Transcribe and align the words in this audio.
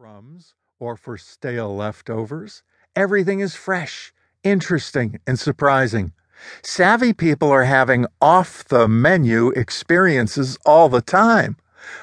crumbs 0.00 0.54
or 0.78 0.96
for 0.96 1.18
stale 1.18 1.76
leftovers. 1.76 2.62
Everything 2.96 3.40
is 3.40 3.54
fresh, 3.54 4.14
interesting, 4.42 5.20
and 5.26 5.38
surprising. 5.38 6.14
Savvy 6.62 7.12
people 7.12 7.50
are 7.50 7.64
having 7.64 8.06
off 8.18 8.64
the 8.64 8.88
menu 8.88 9.50
experiences 9.50 10.56
all 10.64 10.88
the 10.88 11.02
time, 11.02 11.58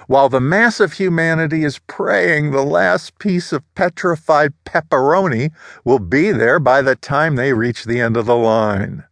while 0.05 0.29
the 0.29 0.39
mass 0.39 0.79
of 0.79 0.93
humanity 0.93 1.63
is 1.63 1.79
praying 1.87 2.51
the 2.51 2.61
last 2.61 3.17
piece 3.17 3.51
of 3.51 3.63
petrified 3.73 4.53
pepperoni 4.63 5.49
will 5.83 5.97
be 5.97 6.31
there 6.31 6.59
by 6.59 6.83
the 6.83 6.95
time 6.95 7.35
they 7.35 7.51
reach 7.51 7.83
the 7.83 7.99
end 7.99 8.15
of 8.15 8.27
the 8.27 8.37
line. 8.37 9.05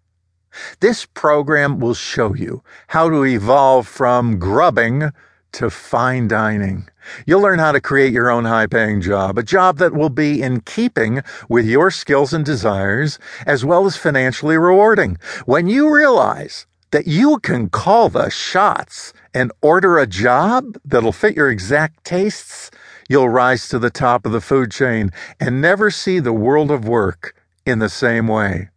This 0.80 1.08
program 1.08 1.80
will 1.80 1.96
show 1.96 2.36
you 2.36 2.62
how 2.90 3.10
to 3.10 3.26
evolve 3.26 3.88
from 3.88 4.38
grubbing 4.38 5.12
to 5.56 5.70
fine 5.70 6.28
dining. 6.28 6.88
You'll 7.26 7.42
learn 7.42 7.60
how 7.60 7.72
to 7.72 7.80
create 7.80 8.12
your 8.12 8.30
own 8.30 8.44
high 8.44 8.68
paying 8.68 9.00
job, 9.00 9.38
a 9.38 9.44
job 9.44 9.78
that 9.78 9.94
will 9.94 10.10
be 10.10 10.42
in 10.42 10.62
keeping 10.62 11.22
with 11.48 11.66
your 11.66 11.92
skills 11.92 12.34
and 12.34 12.44
desires, 12.44 13.20
as 13.46 13.64
well 13.64 13.86
as 13.86 13.96
financially 13.96 14.58
rewarding. 14.58 15.18
When 15.46 15.68
you 15.68 15.94
realize 15.94 16.66
that 16.92 17.08
you 17.08 17.40
can 17.40 17.70
call 17.70 18.10
the 18.10 18.30
shots 18.30 19.14
and 19.34 19.54
order 19.62 19.98
a 19.98 20.08
job 20.08 20.78
that'll 20.84 21.14
fit 21.14 21.38
your 21.38 21.50
exact 21.50 22.04
tastes, 22.04 22.70
you'll 23.08 23.30
rise 23.30 23.70
to 23.70 23.80
the 23.80 23.90
top 23.90 24.26
of 24.26 24.34
the 24.34 24.42
food 24.42 24.72
chain 24.72 25.12
and 25.40 25.62
never 25.62 25.90
see 25.90 26.20
the 26.20 26.34
world 26.34 26.70
of 26.70 26.86
work 26.88 27.34
in 27.66 27.80
the 27.80 27.90
same 27.90 28.28
way. 28.28 28.70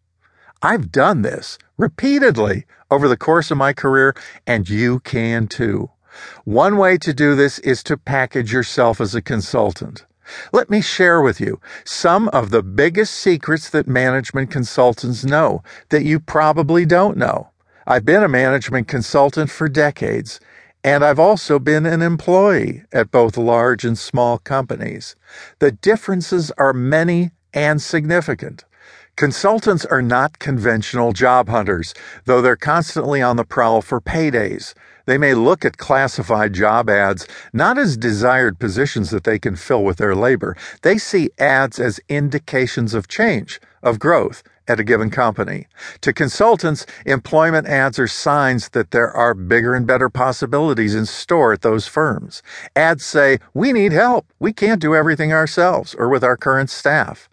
I've 0.62 0.92
done 0.92 1.22
this 1.22 1.58
repeatedly 1.76 2.66
over 2.88 3.08
the 3.08 3.16
course 3.16 3.50
of 3.50 3.58
my 3.58 3.72
career, 3.72 4.14
and 4.46 4.68
you 4.68 5.00
can 5.00 5.48
too. 5.48 5.90
One 6.44 6.76
way 6.76 6.98
to 6.98 7.12
do 7.12 7.34
this 7.34 7.58
is 7.60 7.82
to 7.84 7.96
package 7.96 8.52
yourself 8.52 9.00
as 9.00 9.14
a 9.14 9.22
consultant. 9.22 10.04
Let 10.52 10.68
me 10.68 10.80
share 10.80 11.22
with 11.22 11.40
you 11.40 11.60
some 11.84 12.28
of 12.28 12.50
the 12.50 12.62
biggest 12.62 13.14
secrets 13.14 13.70
that 13.70 13.88
management 13.88 14.50
consultants 14.50 15.24
know 15.24 15.62
that 15.88 16.04
you 16.04 16.20
probably 16.20 16.84
don't 16.84 17.16
know. 17.16 17.50
I've 17.86 18.04
been 18.04 18.22
a 18.22 18.28
management 18.28 18.88
consultant 18.88 19.50
for 19.50 19.68
decades, 19.68 20.40
and 20.84 21.04
I've 21.04 21.18
also 21.18 21.58
been 21.58 21.86
an 21.86 22.02
employee 22.02 22.84
at 22.92 23.10
both 23.10 23.36
large 23.36 23.84
and 23.84 23.98
small 23.98 24.38
companies. 24.38 25.16
The 25.58 25.72
differences 25.72 26.52
are 26.58 26.74
many 26.74 27.30
and 27.54 27.80
significant. 27.80 28.64
Consultants 29.18 29.84
are 29.84 30.00
not 30.00 30.38
conventional 30.38 31.12
job 31.12 31.48
hunters, 31.48 31.92
though 32.26 32.40
they're 32.40 32.54
constantly 32.54 33.20
on 33.20 33.34
the 33.34 33.42
prowl 33.42 33.82
for 33.82 34.00
paydays. 34.00 34.74
They 35.06 35.18
may 35.18 35.34
look 35.34 35.64
at 35.64 35.76
classified 35.76 36.52
job 36.52 36.88
ads 36.88 37.26
not 37.52 37.78
as 37.78 37.96
desired 37.96 38.60
positions 38.60 39.10
that 39.10 39.24
they 39.24 39.40
can 39.40 39.56
fill 39.56 39.82
with 39.82 39.96
their 39.96 40.14
labor. 40.14 40.56
They 40.82 40.98
see 40.98 41.30
ads 41.36 41.80
as 41.80 41.98
indications 42.08 42.94
of 42.94 43.08
change, 43.08 43.60
of 43.82 43.98
growth 43.98 44.44
at 44.68 44.78
a 44.78 44.84
given 44.84 45.10
company. 45.10 45.66
To 46.02 46.12
consultants, 46.12 46.86
employment 47.04 47.66
ads 47.66 47.98
are 47.98 48.06
signs 48.06 48.68
that 48.68 48.92
there 48.92 49.10
are 49.10 49.34
bigger 49.34 49.74
and 49.74 49.84
better 49.84 50.08
possibilities 50.08 50.94
in 50.94 51.06
store 51.06 51.52
at 51.52 51.62
those 51.62 51.88
firms. 51.88 52.40
Ads 52.76 53.04
say, 53.04 53.40
We 53.52 53.72
need 53.72 53.90
help. 53.90 54.26
We 54.38 54.52
can't 54.52 54.80
do 54.80 54.94
everything 54.94 55.32
ourselves 55.32 55.92
or 55.96 56.08
with 56.08 56.22
our 56.22 56.36
current 56.36 56.70
staff. 56.70 57.28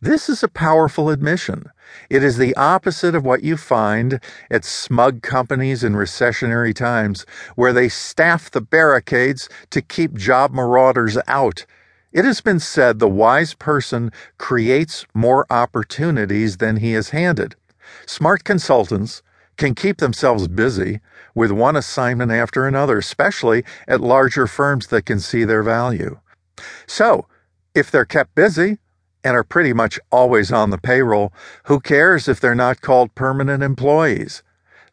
This 0.00 0.28
is 0.28 0.44
a 0.44 0.48
powerful 0.48 1.10
admission. 1.10 1.64
It 2.08 2.22
is 2.22 2.36
the 2.36 2.54
opposite 2.54 3.16
of 3.16 3.24
what 3.24 3.42
you 3.42 3.56
find 3.56 4.20
at 4.48 4.64
smug 4.64 5.22
companies 5.22 5.82
in 5.82 5.94
recessionary 5.94 6.72
times, 6.72 7.26
where 7.56 7.72
they 7.72 7.88
staff 7.88 8.48
the 8.48 8.60
barricades 8.60 9.48
to 9.70 9.82
keep 9.82 10.14
job 10.14 10.52
marauders 10.52 11.18
out. 11.26 11.66
It 12.12 12.24
has 12.24 12.40
been 12.40 12.60
said 12.60 13.00
the 13.00 13.08
wise 13.08 13.54
person 13.54 14.12
creates 14.38 15.04
more 15.14 15.44
opportunities 15.50 16.58
than 16.58 16.76
he 16.76 16.94
is 16.94 17.10
handed. 17.10 17.56
Smart 18.06 18.44
consultants 18.44 19.24
can 19.56 19.74
keep 19.74 19.96
themselves 19.96 20.46
busy 20.46 21.00
with 21.34 21.50
one 21.50 21.74
assignment 21.74 22.30
after 22.30 22.68
another, 22.68 22.98
especially 22.98 23.64
at 23.88 24.00
larger 24.00 24.46
firms 24.46 24.86
that 24.86 25.06
can 25.06 25.18
see 25.18 25.42
their 25.42 25.64
value. 25.64 26.20
So, 26.86 27.26
if 27.74 27.90
they're 27.90 28.04
kept 28.04 28.36
busy, 28.36 28.78
and 29.28 29.36
are 29.36 29.44
pretty 29.44 29.74
much 29.74 30.00
always 30.10 30.50
on 30.50 30.70
the 30.70 30.78
payroll, 30.78 31.34
who 31.64 31.78
cares 31.80 32.28
if 32.28 32.40
they're 32.40 32.54
not 32.54 32.80
called 32.80 33.14
permanent 33.14 33.62
employees? 33.62 34.42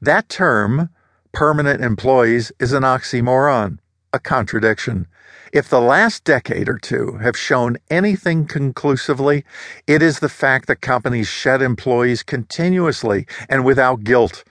That 0.01 0.27
term, 0.27 0.89
permanent 1.31 1.81
employees, 1.81 2.51
is 2.59 2.73
an 2.73 2.83
oxymoron, 2.83 3.79
a 4.11 4.19
contradiction. 4.19 5.07
If 5.53 5.69
the 5.69 5.79
last 5.79 6.25
decade 6.25 6.67
or 6.67 6.77
two 6.77 7.13
have 7.21 7.37
shown 7.37 7.77
anything 7.89 8.45
conclusively, 8.45 9.45
it 9.87 10.01
is 10.01 10.19
the 10.19 10.27
fact 10.27 10.67
that 10.67 10.81
companies 10.81 11.29
shed 11.29 11.61
employees 11.61 12.21
continuously 12.21 13.27
and 13.47 13.63
without 13.63 14.03
guilt. 14.03 14.43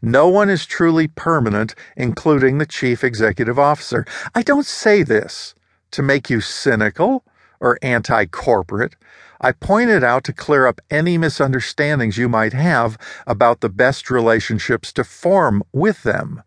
No 0.00 0.28
one 0.28 0.48
is 0.48 0.64
truly 0.64 1.08
permanent, 1.08 1.74
including 1.94 2.56
the 2.56 2.64
chief 2.64 3.04
executive 3.04 3.58
officer. 3.58 4.06
I 4.34 4.40
don't 4.40 4.64
say 4.64 5.02
this 5.02 5.54
to 5.90 6.02
make 6.02 6.30
you 6.30 6.40
cynical 6.40 7.22
or 7.60 7.78
anti 7.82 8.26
corporate. 8.26 8.96
I 9.40 9.52
pointed 9.52 10.02
out 10.02 10.24
to 10.24 10.32
clear 10.32 10.66
up 10.66 10.80
any 10.90 11.18
misunderstandings 11.18 12.16
you 12.16 12.28
might 12.28 12.52
have 12.52 12.96
about 13.26 13.60
the 13.60 13.68
best 13.68 14.10
relationships 14.10 14.92
to 14.94 15.04
form 15.04 15.62
with 15.72 16.02
them. 16.02 16.42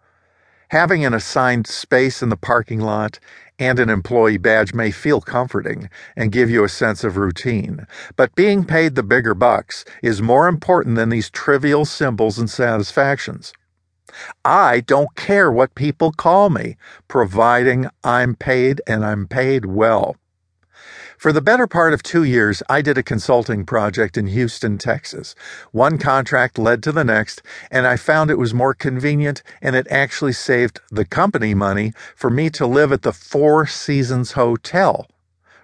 Having 0.69 1.06
an 1.06 1.14
assigned 1.14 1.68
space 1.68 2.22
in 2.22 2.30
the 2.30 2.38
parking 2.38 2.80
lot 2.80 3.19
and 3.58 3.80
an 3.80 3.90
employee 3.90 4.38
badge 4.38 4.74
may 4.74 4.92
feel 4.92 5.19
comforting 5.19 5.90
and 6.16 6.31
give 6.31 6.50
you 6.50 6.64
a 6.64 6.69
sense 6.69 7.03
of 7.03 7.18
routine, 7.18 7.86
but 8.16 8.36
being 8.36 8.64
paid 8.64 8.96
the 8.96 9.03
bigger 9.03 9.34
bucks 9.34 9.84
is 10.02 10.22
more 10.22 10.48
important 10.48 10.96
than 10.96 11.09
these 11.09 11.30
trivial 11.30 11.86
symbols 11.86 12.40
and 12.40 12.50
satisfactions. 12.50 13.52
I 14.44 14.80
don't 14.81 15.16
care 15.16 15.52
what 15.52 15.75
people 15.75 16.12
call 16.12 16.50
me, 16.50 16.78
providing 17.08 17.88
I'm 18.03 18.36
paid 18.36 18.81
and 18.88 19.06
I'm 19.06 19.28
paid 19.28 19.66
well. 19.66 20.16
For 21.19 21.34
the 21.34 21.41
better 21.41 21.68
part 21.68 21.94
of 21.94 22.02
two 22.02 22.24
years, 22.24 22.63
I 22.69 22.81
did 22.81 22.97
a 22.97 23.03
consulting 23.03 23.66
project 23.66 24.16
in 24.16 24.28
Houston, 24.28 24.78
Texas. 24.78 25.35
One 25.74 25.97
contract 25.97 26.57
led 26.57 26.81
to 26.84 26.94
the 26.94 27.03
next, 27.03 27.41
and 27.69 27.85
I 27.85 27.97
found 27.97 28.31
it 28.31 28.38
was 28.38 28.53
more 28.53 28.74
convenient 28.74 29.44
and 29.62 29.75
it 29.75 29.85
actually 29.91 30.31
saved 30.31 30.80
the 30.90 31.03
company 31.03 31.53
money 31.53 31.91
for 32.16 32.30
me 32.30 32.50
to 32.52 32.66
live 32.66 32.94
at 32.94 33.02
the 33.02 33.12
Four 33.12 33.68
Seasons 33.68 34.31
Hotel, 34.31 35.07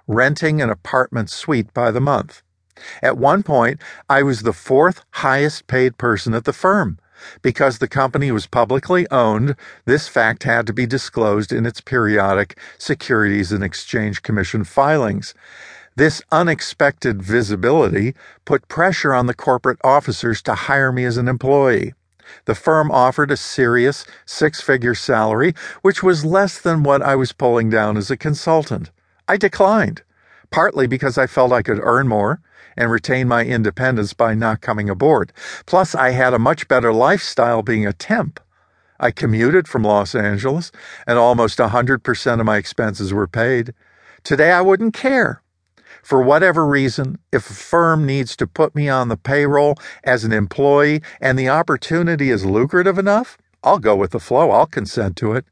renting 0.07 0.61
an 0.61 0.69
apartment 0.69 1.29
suite 1.29 1.73
by 1.73 1.89
the 1.89 2.01
month. 2.01 2.43
At 3.01 3.17
one 3.17 3.41
point, 3.41 3.79
I 4.09 4.23
was 4.23 4.41
the 4.41 4.51
fourth 4.51 5.05
highest 5.11 5.67
paid 5.67 5.97
person 5.97 6.33
at 6.33 6.43
the 6.43 6.51
firm. 6.51 6.99
Because 7.41 7.77
the 7.77 7.87
company 7.87 8.31
was 8.31 8.47
publicly 8.47 9.05
owned, 9.11 9.55
this 9.85 10.07
fact 10.07 10.43
had 10.43 10.67
to 10.67 10.73
be 10.73 10.85
disclosed 10.85 11.51
in 11.51 11.65
its 11.65 11.81
periodic 11.81 12.57
Securities 12.77 13.51
and 13.51 13.63
Exchange 13.63 14.21
Commission 14.21 14.63
filings. 14.63 15.33
This 15.95 16.21
unexpected 16.31 17.23
visibility 17.23 18.15
put 18.43 18.67
pressure 18.67 19.13
on 19.13 19.27
the 19.27 19.33
corporate 19.33 19.79
officers 19.83 20.41
to 20.41 20.53
hire 20.53 20.91
me 20.91 21.05
as 21.05 21.17
an 21.17 21.27
employee. 21.27 21.93
The 22.45 22.55
firm 22.55 22.91
offered 22.91 23.31
a 23.31 23.37
serious 23.37 24.05
six 24.25 24.59
figure 24.59 24.95
salary, 24.95 25.53
which 25.83 26.03
was 26.03 26.25
less 26.25 26.59
than 26.59 26.83
what 26.83 27.01
I 27.01 27.15
was 27.15 27.31
pulling 27.31 27.69
down 27.69 27.97
as 27.97 28.11
a 28.11 28.17
consultant. 28.17 28.91
I 29.27 29.37
declined, 29.37 30.01
partly 30.51 30.87
because 30.87 31.17
I 31.17 31.27
felt 31.27 31.51
I 31.51 31.61
could 31.61 31.79
earn 31.81 32.07
more 32.07 32.41
and 32.77 32.91
retain 32.91 33.27
my 33.27 33.43
independence 33.43 34.13
by 34.13 34.33
not 34.33 34.61
coming 34.61 34.89
aboard. 34.89 35.31
Plus, 35.65 35.95
I 35.95 36.11
had 36.11 36.33
a 36.33 36.39
much 36.39 36.67
better 36.67 36.91
lifestyle 36.93 37.61
being 37.61 37.85
a 37.85 37.93
temp. 37.93 38.39
I 38.99 39.11
commuted 39.11 39.67
from 39.67 39.83
Los 39.83 40.15
Angeles, 40.15 40.71
and 41.05 41.17
almost 41.17 41.59
a 41.59 41.67
100% 41.67 42.39
of 42.39 42.45
my 42.45 42.57
expenses 42.57 43.13
were 43.13 43.27
paid. 43.27 43.73
Today, 44.23 44.51
I 44.51 44.61
wouldn't 44.61 44.93
care. 44.93 45.41
For 46.01 46.21
whatever 46.21 46.65
reason, 46.65 47.19
if 47.31 47.49
a 47.49 47.53
firm 47.53 48.05
needs 48.05 48.35
to 48.37 48.47
put 48.47 48.75
me 48.75 48.87
on 48.87 49.09
the 49.09 49.17
payroll 49.17 49.75
as 50.03 50.23
an 50.23 50.31
employee 50.31 51.01
and 51.19 51.37
the 51.37 51.49
opportunity 51.49 52.29
is 52.29 52.45
lucrative 52.45 52.97
enough, 52.97 53.37
I'll 53.63 53.79
go 53.79 53.95
with 53.95 54.11
the 54.11 54.19
flow. 54.19 54.51
I'll 54.51 54.67
consent 54.67 55.15
to 55.17 55.33
it. 55.33 55.45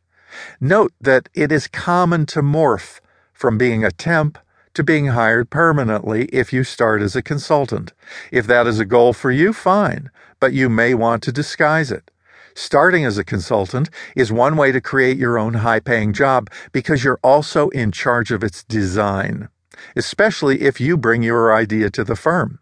Note 0.61 0.93
that 1.01 1.27
it 1.33 1.51
is 1.51 1.67
common 1.67 2.25
to 2.27 2.41
morph 2.41 2.99
from 3.33 3.57
being 3.57 3.83
a 3.83 3.91
temp 3.91 4.37
to 4.73 4.83
being 4.83 5.07
hired 5.07 5.49
permanently 5.49 6.25
if 6.25 6.51
you 6.51 6.63
start 6.63 7.01
as 7.01 7.15
a 7.15 7.21
consultant. 7.21 7.93
If 8.31 8.47
that 8.47 8.67
is 8.67 8.79
a 8.79 8.85
goal 8.85 9.13
for 9.13 9.31
you, 9.31 9.53
fine, 9.53 10.09
but 10.39 10.53
you 10.53 10.69
may 10.69 10.93
want 10.93 11.23
to 11.23 11.31
disguise 11.31 11.91
it. 11.91 12.11
Starting 12.55 13.05
as 13.05 13.17
a 13.17 13.23
consultant 13.23 13.89
is 14.15 14.31
one 14.31 14.55
way 14.55 14.71
to 14.71 14.81
create 14.81 15.17
your 15.17 15.39
own 15.39 15.55
high 15.55 15.79
paying 15.79 16.13
job 16.13 16.49
because 16.71 17.03
you're 17.03 17.19
also 17.23 17.69
in 17.69 17.91
charge 17.91 18.31
of 18.31 18.43
its 18.43 18.63
design, 18.63 19.49
especially 19.95 20.61
if 20.61 20.79
you 20.79 20.97
bring 20.97 21.23
your 21.23 21.53
idea 21.53 21.89
to 21.89 22.03
the 22.03 22.15
firm. 22.15 22.59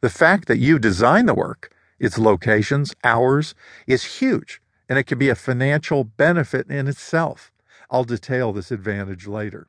The 0.00 0.10
fact 0.10 0.48
that 0.48 0.58
you 0.58 0.78
design 0.78 1.26
the 1.26 1.34
work, 1.34 1.72
its 1.98 2.18
locations, 2.18 2.94
hours, 3.04 3.54
is 3.86 4.18
huge, 4.18 4.60
and 4.88 4.98
it 4.98 5.04
can 5.04 5.18
be 5.18 5.28
a 5.28 5.34
financial 5.34 6.04
benefit 6.04 6.68
in 6.68 6.88
itself. 6.88 7.52
I'll 7.90 8.04
detail 8.04 8.52
this 8.52 8.70
advantage 8.70 9.26
later. 9.26 9.68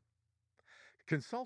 Consult 1.07 1.41